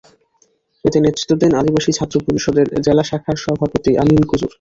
এতে 0.85 0.97
নেতৃত্ব 0.99 1.31
দেন 1.41 1.51
আদিবাসী 1.55 1.91
ছাত্র 1.97 2.15
পরিষদের 2.25 2.67
জেলা 2.85 3.03
শাখার 3.03 3.37
সভাপতি 3.37 3.91
আমিন 4.03 4.21
কুজুর। 4.29 4.49